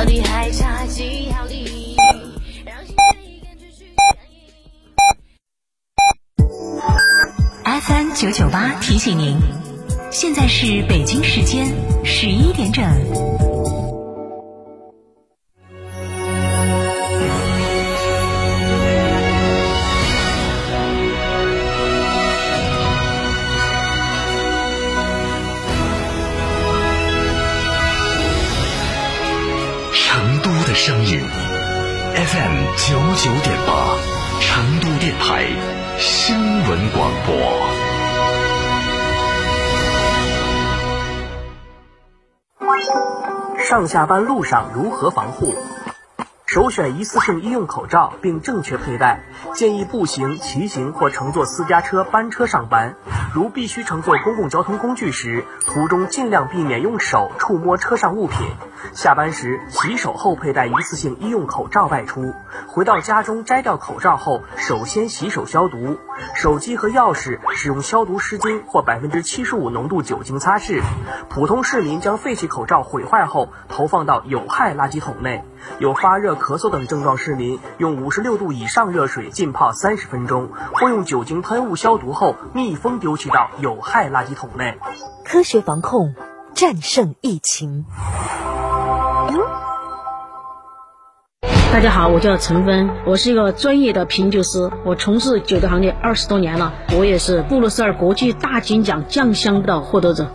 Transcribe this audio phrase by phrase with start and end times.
[0.00, 1.94] 到底还差几毫厘？
[2.64, 3.84] 让心里更继续
[4.16, 4.48] 安逸。
[7.82, 9.36] FM 九九八提醒您，
[10.10, 12.82] 现在是北京时间十一点整。
[32.90, 33.96] 九九点八，
[34.40, 35.46] 成都电台
[35.96, 37.36] 新闻广播。
[43.60, 45.54] 上下班路上如何防护？
[46.46, 49.20] 首选一次性医用口罩，并正确佩戴。
[49.54, 52.96] 建议步行、骑行或乘坐私家车、班车上班。
[53.32, 58.48] 如必须乘坐公共交通工具时，途中尽量避免用手触摸车上物品。
[58.94, 62.34] 下班时洗手后佩戴一次性医用口罩外出。
[62.66, 65.98] 回到家中摘掉口罩后，首先洗手消毒。
[66.34, 70.82] 手机和钥匙使用消毒湿巾或百分之七十五浓度酒精擦拭。
[71.28, 75.44] 普通市民将废弃口罩毁坏后投放到有害垃圾桶内。
[75.78, 84.78] 有发热、咳嗽等症状市民，用五十六度以上热水浸泡三十分钟，或用酒精喷雾消毒后密封丢弃到有害垃圾桶内。
[85.24, 86.14] 科学防控，
[86.54, 87.84] 战胜疫情。
[91.72, 100.26] 大家好，我叫陈芬，我是一个专业的品酒师，我从事酒的行业二十多年了，我也是布鲁塞尔国际大金奖酱香的获得者。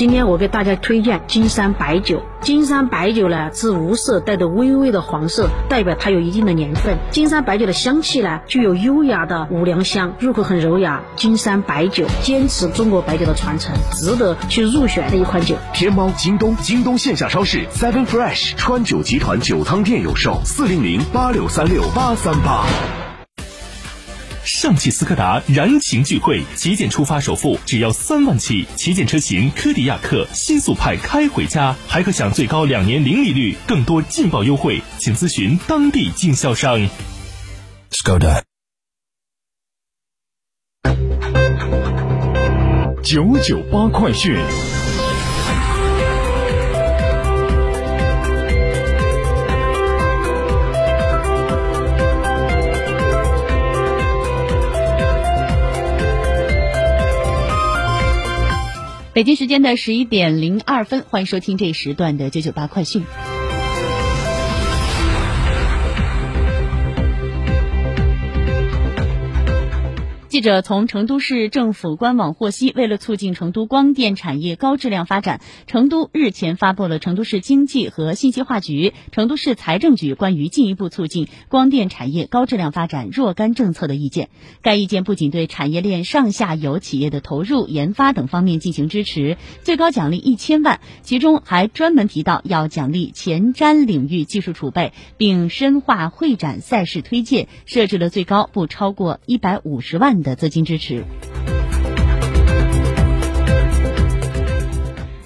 [0.00, 2.22] 今天我给大家推荐金山白酒。
[2.40, 6.96] 金山白酒呢是无色，带着微微的黄色，代表它有一定的年份。
[7.10, 11.02] 金山白酒的香气呢具有优雅的五粮香，入口很柔雅。
[11.16, 15.54] 金山白酒坚持中国白酒的传承，值得去入选的一款酒。
[15.74, 20.40] 天猫、京东、京东线下超市、Seven Fresh、川酒集团酒仓店有售。
[20.46, 22.64] 四零零八六三六八三八。
[24.60, 36.78] 上汽斯柯达燃情聚会，旗舰出发首付只要三万起，旗舰车型柯迪亚克、新速派开回家，还可享最高两年零利率，更多劲爆优惠，请咨询当地经销商。
[37.90, 38.42] Skoda。
[43.02, 44.36] 九九八快讯。
[59.20, 63.04] 北京时间的十一点零二分，欢迎收听这一时段的九九八快讯。
[70.30, 84.28] 记者从成都市政府官网获悉，为了促进成都光电产业高质量发展，成都日前发布了成都市经济和信息化局、成都市财政局关于进一步促进光电产业高质量发展若干政策的意见。
[84.62, 100.19] 该意见不仅对产业链上下游企业的投入、研发等方面进行支持，最高奖励一千万，其中还专门提到要奖励前瞻领域技术储备，并深化会展赛事推介，设置了最高不超过一百五十万。
[100.22, 101.04] 的资金支持，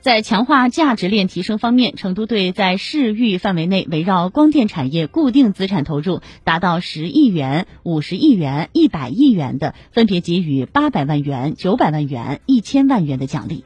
[0.00, 13.64] 在强化价值链提升方面，成都队在市域范围内围绕光电产业固定资产投入达到十亿元、五十亿元、一百亿元的，分别给予八百万元、九百万元、一千万元的奖励。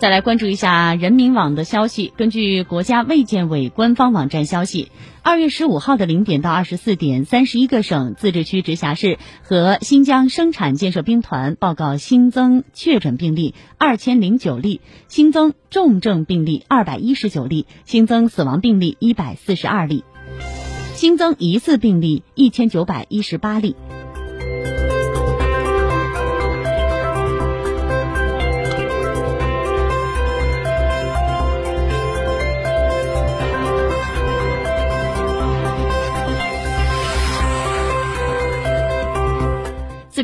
[0.00, 2.12] 再来关注一下人民网的消息。
[2.16, 4.92] 根据国家卫健委官方网站消息，
[5.22, 20.04] 二月十五号的零点到二十四点，三十一个省、自治区、直辖市和新疆生产建设兵团报告新增确诊病例二千零九例，新增重症病例二百一十九例，新增死亡病例一百四十二例，
[20.94, 23.74] 新增疑似病例一千九百一十八例。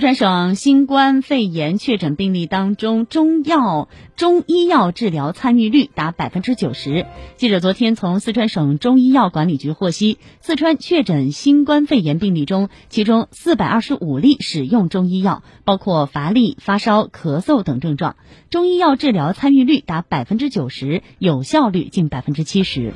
[0.04, 7.06] 川省新冠肺炎确诊病例当中，中药、中医药治疗参与率达百分之九十。
[7.36, 18.16] 记者昨天从四川省中医药管理局获悉，四川确诊新冠肺炎病例中，其中四百二十五例使用中医药，包括乏力、发烧、咳嗽等症状，
[18.50, 22.92] 中医药治疗参与率达百分之九十，有效率近百分之七十。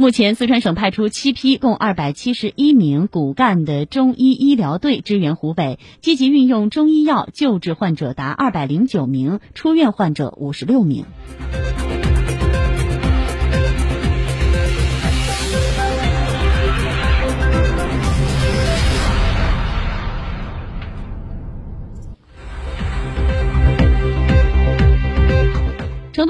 [0.00, 11.04] 目前，四川省派出七批共二百七十一名骨干的中医医疗队支援湖北，积极运用中医药救治患者达二百零九名，出院患者五十六名。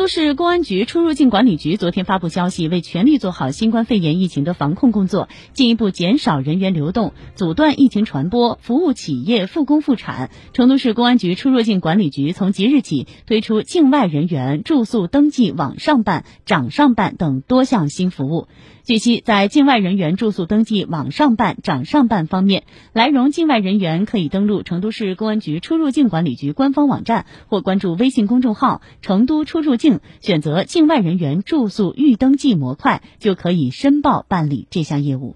[0.00, 10.30] 都市公安局出入境管理局昨天发布消息，为全力做好新冠肺炎疫情的防控工作，进一步减少人员流动，阻断疫情传播，服务企业复工复产。
[10.54, 18.48] 成都市公安局出入境管理局从即日起推出境外人员住宿登记网上办、掌上办等多项新服务。
[18.82, 22.64] 据悉，在境外人员住宿登记网上办、掌上办方面，
[22.94, 29.89] 来蓉境外人员可以登录成都市公安局出入境管理局官方网站或关注微信公众号“成都出入境”，
[30.20, 35.34] 选择境外人员住宿预登记模块，就可以申报办理这项业务。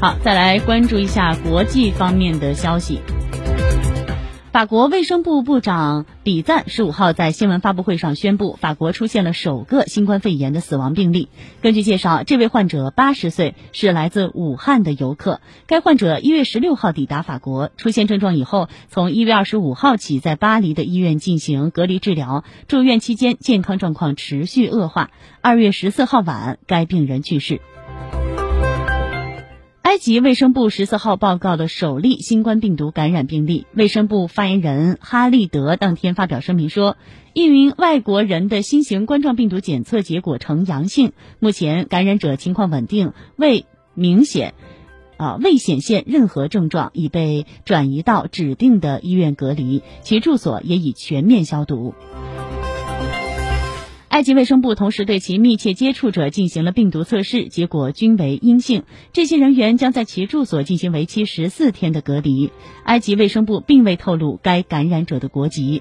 [0.00, 3.00] 好，再来关注一下国际方面的消息。
[4.52, 11.28] 法国卫生部部长比赞十五号在新闻发布会上宣布，法国出现了首个新冠肺炎的死亡病例。
[11.62, 15.40] 根据介绍，这位患者八十岁，是来自武汉的游客。
[15.68, 25.12] 该患者一月十六号抵达法国，出现症状以后，从一月二十五号起在巴黎的医院进行隔离治疗，住院期间健康状况持续恶化。
[25.42, 27.60] 二月十四号晚，该病人去世。
[29.90, 33.66] 埃及卫生部十四号报告了首例新冠病毒感染病例。
[33.74, 36.96] 卫生部发言人哈利德当天发表声明说，
[37.32, 41.10] 一名外国人的新型冠状病毒检测结果呈阳性，
[41.40, 44.54] 目前感染者情况稳定，未明显，
[45.16, 51.94] 啊未显现任何症状，已被转移到指定的医院隔离，其住所也已全面消毒。
[54.10, 58.82] 埃及卫生部同时对其密切接触者进行了病毒测试，结果均为阴性。
[59.12, 62.50] 这些人员将在其住所进行为期十四天的隔离。
[62.82, 65.80] 埃及卫生部并未透露该感染者的国籍。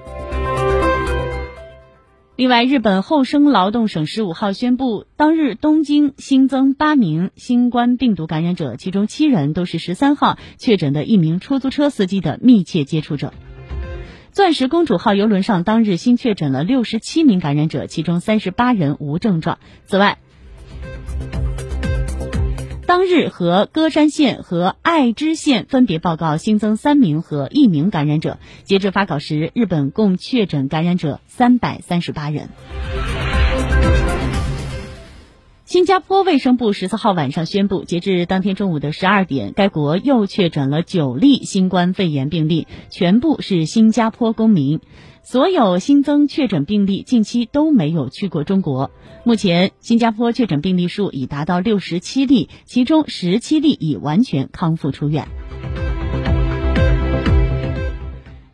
[2.36, 13.34] 另外，日本厚生劳动省十五号宣布，当日东京新增八名新冠病毒感染者，其中七人都是十三号确诊的一名出租车司机的密切接触者。
[14.31, 19.60] 钻石公主号游轮上当日新确诊了六十七名感染者，其中三十八人无症状。
[19.86, 20.18] 此外，
[22.86, 28.40] 当日和歌山县和爱知县分别报告新增三名和一名感染者。
[28.64, 32.50] 截至发稿时，日本共确诊感染者三百三十八人。
[35.69, 44.80] 新加坡卫生部十四号晚上宣布，截至当天中午的十二点，该国又确诊了九例新冠肺炎病例，全部是新加坡公民。
[45.21, 48.89] 所有新增确诊病例近期都没有去过中国。
[49.24, 55.27] 目前，新加坡确诊病例数已达到六十七例，其中十七例已完全康复出院。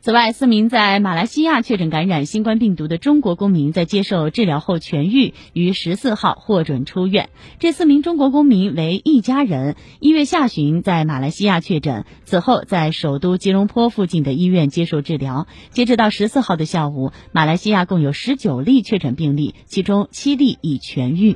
[0.05, 7.31] 此外，四名在马来西亚确诊感染新冠病毒的中国公民在接受治疗后痊愈，于十四号获准出院。
[7.57, 15.47] 这四名中国公民为一家人，一月下旬在马来西亚确诊，此后在首都吉隆坡附近的医院接受治疗。
[15.71, 21.35] 截止到十四号的下午，马来西亚共有十九例确诊病例，其中七例已痊愈。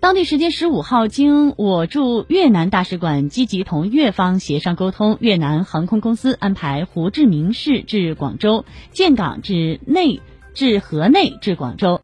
[0.00, 10.22] 当地时间十五号，经我驻越南大使馆积极同越方协商沟通，越南航空公司安排胡志明市至广州，建港至内
[10.54, 11.98] 至河内至广州。